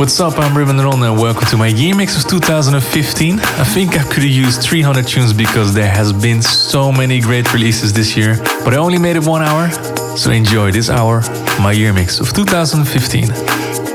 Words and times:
What's 0.00 0.18
up? 0.18 0.38
I'm 0.38 0.56
Ruben 0.56 0.78
Ron 0.78 1.02
and 1.02 1.20
welcome 1.20 1.46
to 1.48 1.58
my 1.58 1.66
year 1.66 1.94
mix 1.94 2.16
of 2.16 2.26
2015. 2.30 3.38
I 3.38 3.64
think 3.64 3.98
I 3.98 4.02
could 4.04 4.22
have 4.22 4.32
used 4.32 4.62
300 4.62 5.06
tunes 5.06 5.34
because 5.34 5.74
there 5.74 5.90
has 5.90 6.10
been 6.10 6.40
so 6.40 6.90
many 6.90 7.20
great 7.20 7.52
releases 7.52 7.92
this 7.92 8.16
year, 8.16 8.38
but 8.64 8.72
I 8.72 8.78
only 8.78 8.96
made 8.96 9.16
it 9.16 9.26
one 9.26 9.42
hour, 9.42 9.70
so 10.16 10.30
enjoy 10.30 10.72
this 10.72 10.88
hour, 10.88 11.20
my 11.60 11.72
year 11.72 11.92
mix 11.92 12.18
of 12.18 12.32
2015. 12.32 13.89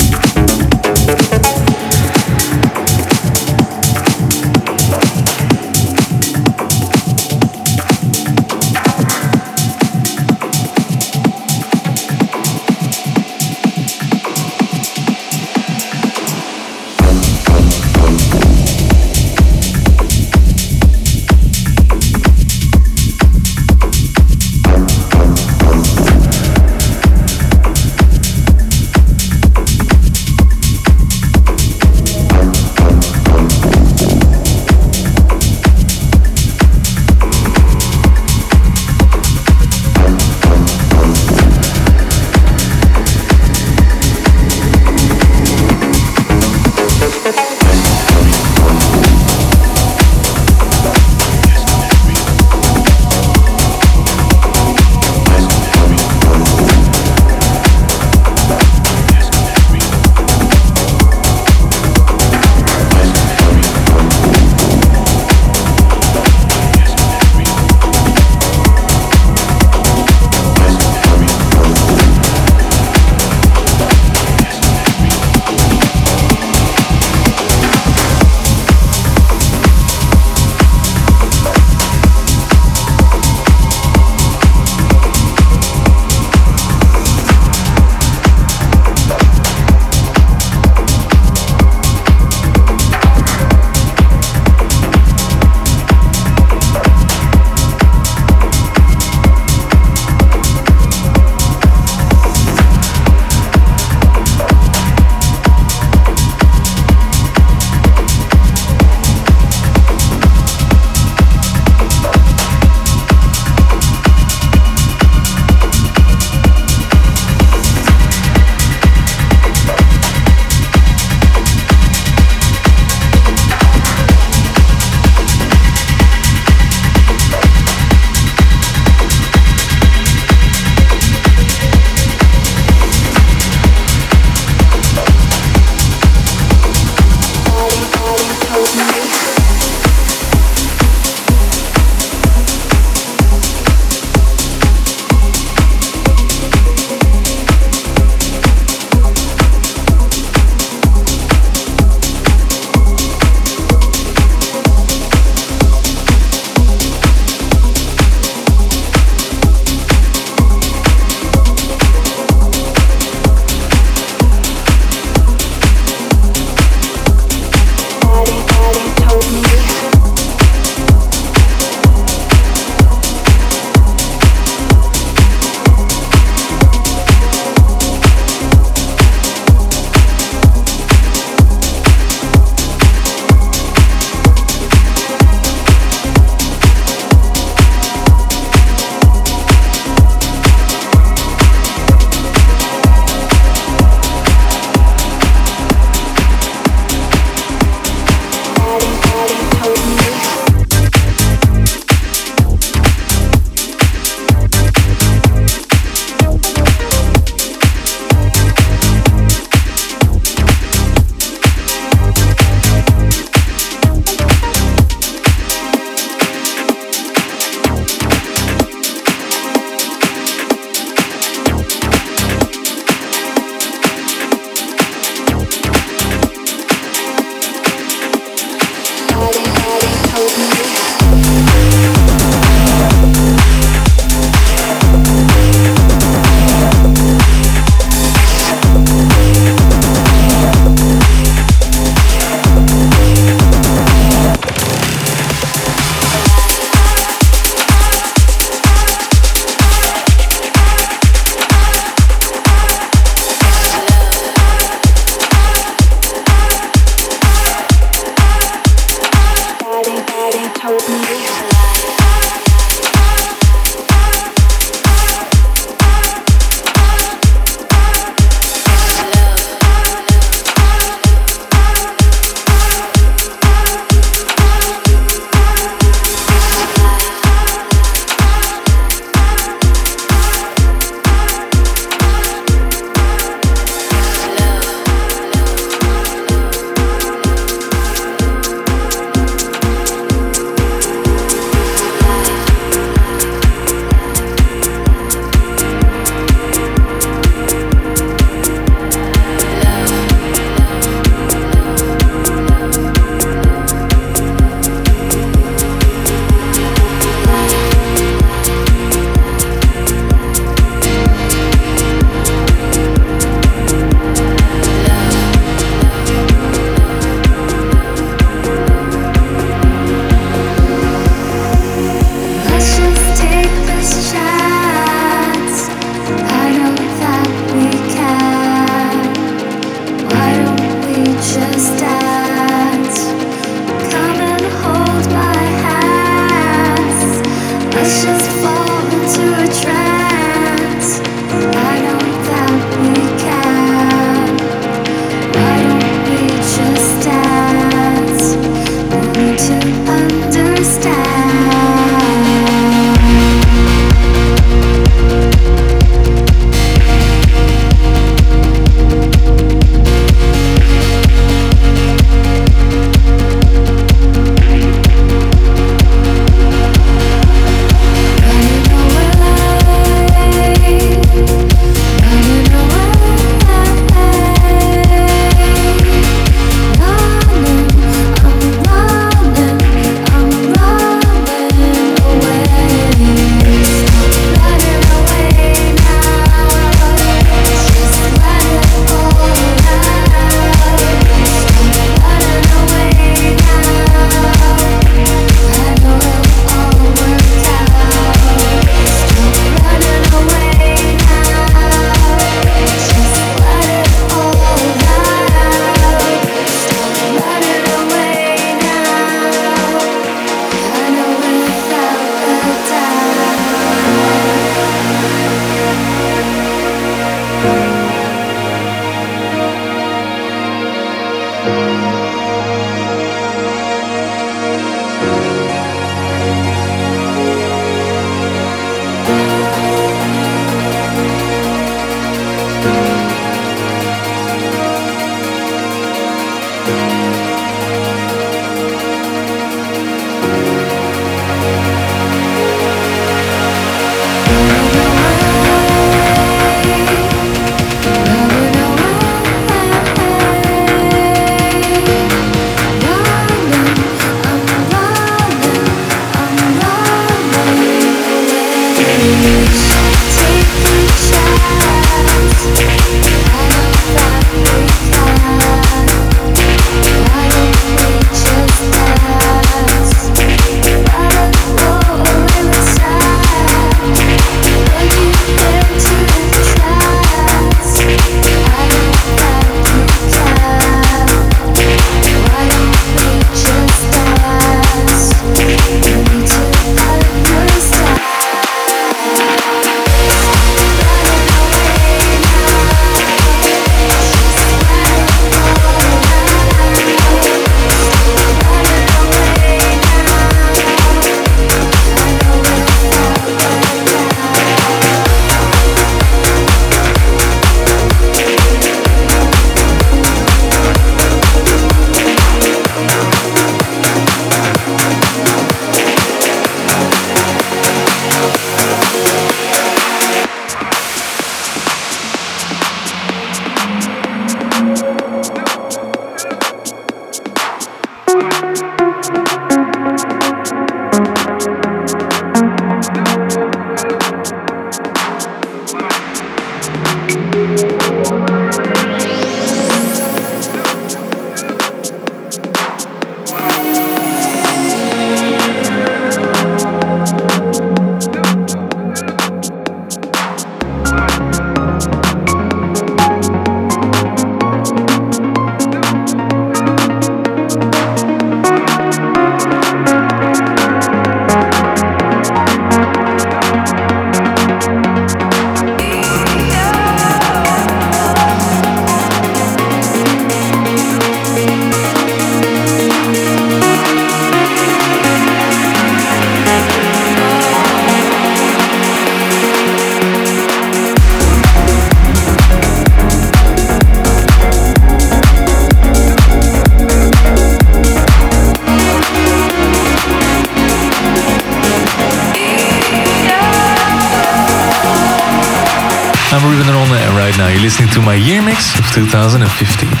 2015. 598.91 600.00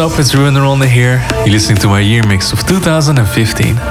Up? 0.00 0.18
It's 0.18 0.34
Ruben 0.34 0.54
Ronde 0.54 0.86
here. 0.86 1.26
You're 1.44 1.52
listening 1.52 1.76
to 1.78 1.88
my 1.88 2.00
year 2.00 2.22
mix 2.26 2.52
of 2.52 2.66
2015. 2.66 3.89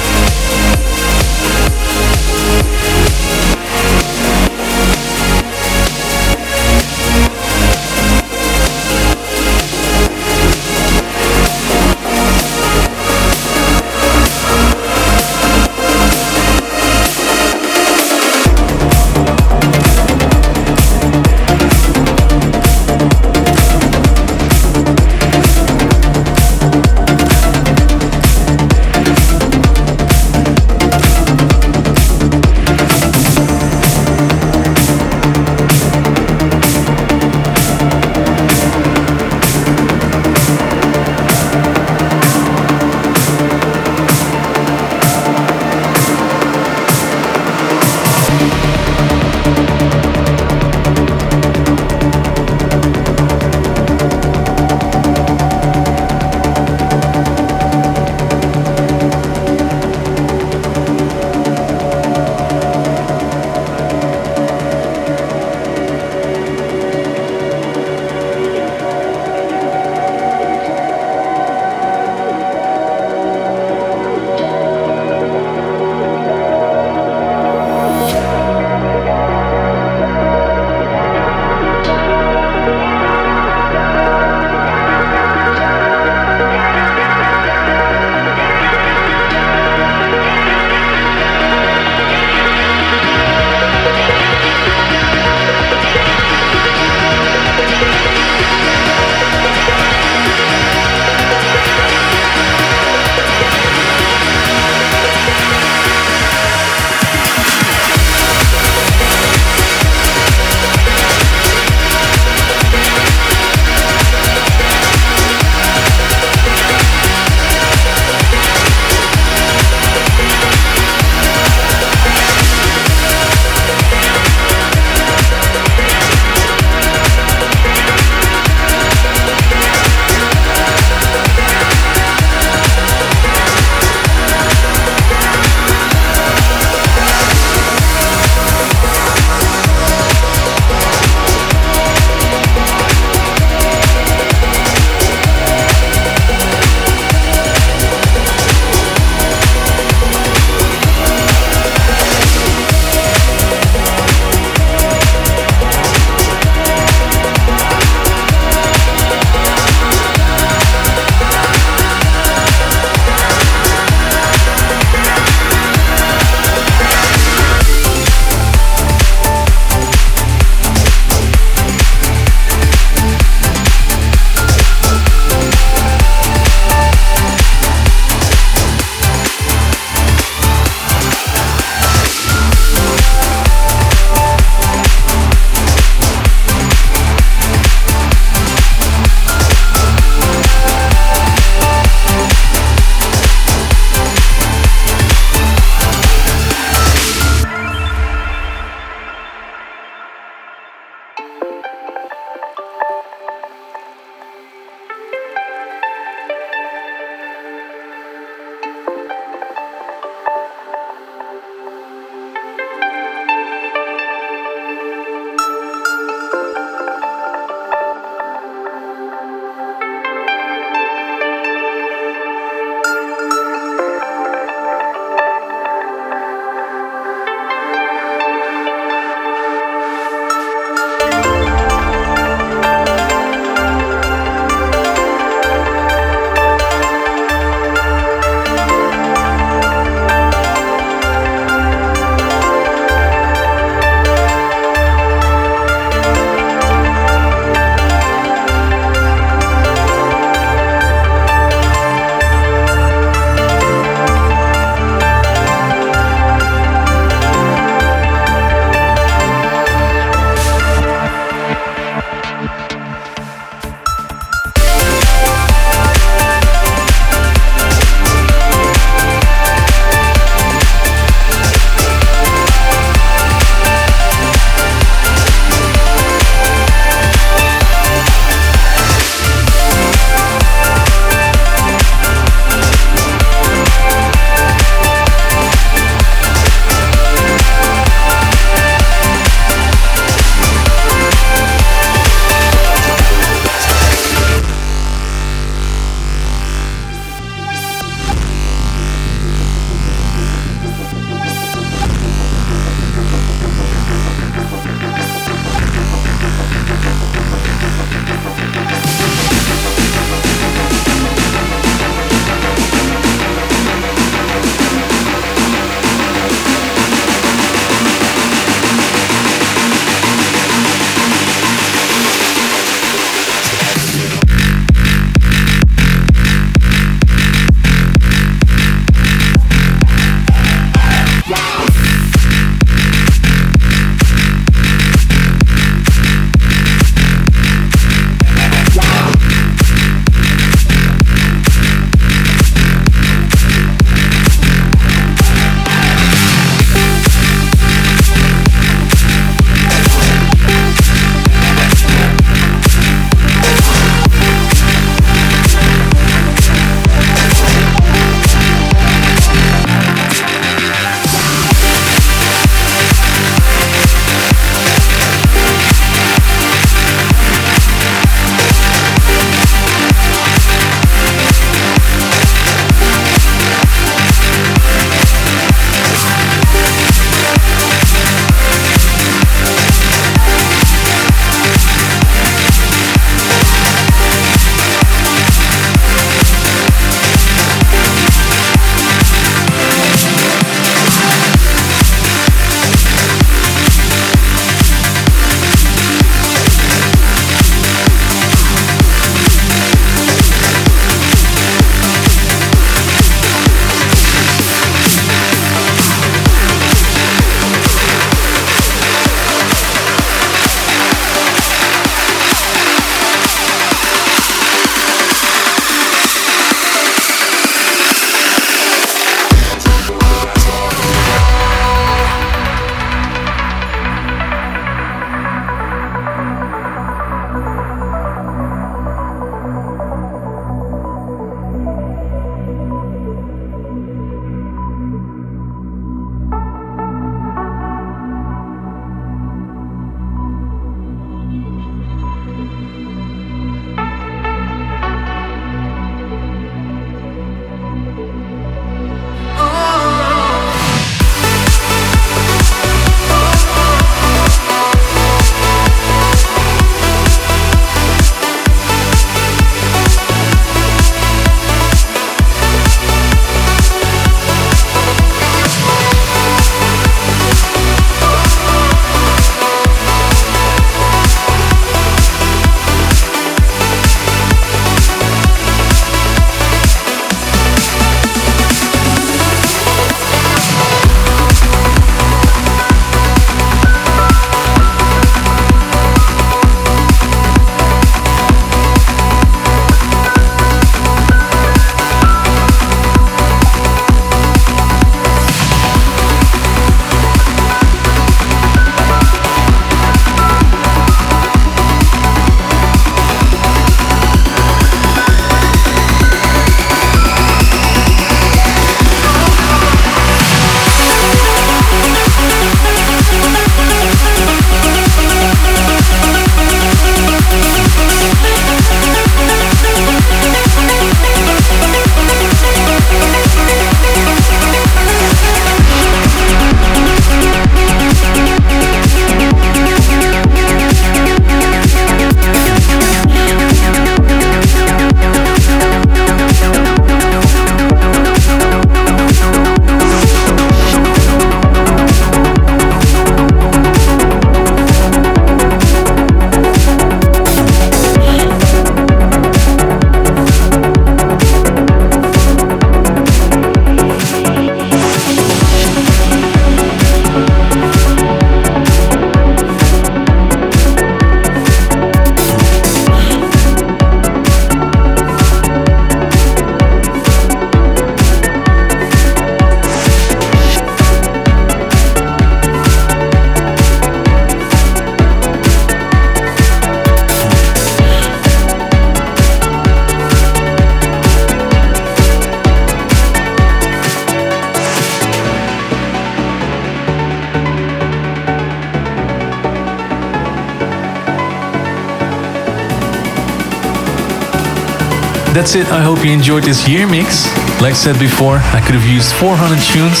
That's 595.44 595.60
it. 595.60 595.68
I 595.68 595.84
hope 595.84 596.00
you 596.00 596.10
enjoyed 596.10 596.44
this 596.44 596.66
year 596.66 596.88
mix. 596.88 597.28
Like 597.60 597.76
I 597.76 597.80
said 597.84 598.00
before, 598.00 598.40
I 598.56 598.64
could 598.64 598.72
have 598.72 598.88
used 598.88 599.12
400 599.12 599.60
tunes 599.60 600.00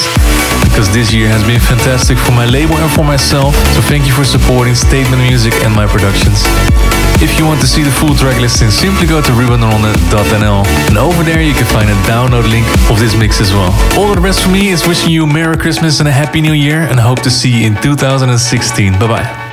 because 0.64 0.88
this 0.88 1.12
year 1.12 1.28
has 1.28 1.44
been 1.44 1.60
fantastic 1.60 2.16
for 2.16 2.32
my 2.32 2.48
label 2.48 2.80
and 2.80 2.88
for 2.88 3.04
myself. 3.04 3.52
So 3.76 3.84
thank 3.84 4.08
you 4.08 4.16
for 4.16 4.24
supporting 4.24 4.72
Statement 4.72 5.20
Music 5.20 5.52
and 5.60 5.68
my 5.76 5.84
productions. 5.84 6.40
If 7.20 7.36
you 7.36 7.44
want 7.44 7.60
to 7.60 7.68
see 7.68 7.84
the 7.84 7.92
full 7.92 8.16
track 8.16 8.40
listing, 8.40 8.72
simply 8.72 9.04
go 9.04 9.20
to 9.20 9.32
rubenderonde.nl 9.36 10.64
and 10.88 10.96
over 10.96 11.20
there 11.20 11.44
you 11.44 11.52
can 11.52 11.68
find 11.68 11.92
a 11.92 11.98
download 12.08 12.48
link 12.48 12.64
of 12.88 12.96
this 12.96 13.12
mix 13.12 13.36
as 13.44 13.52
well. 13.52 13.68
All 14.00 14.16
the 14.16 14.24
rest 14.24 14.40
for 14.40 14.48
me 14.48 14.72
is 14.72 14.88
wishing 14.88 15.12
you 15.12 15.24
a 15.24 15.26
Merry 15.28 15.60
Christmas 15.60 16.00
and 16.00 16.08
a 16.08 16.12
Happy 16.24 16.40
New 16.40 16.56
Year 16.56 16.88
and 16.88 16.96
hope 16.96 17.20
to 17.20 17.28
see 17.28 17.52
you 17.52 17.66
in 17.68 17.76
2016. 17.84 18.96
Bye 18.96 19.12
bye. 19.12 19.43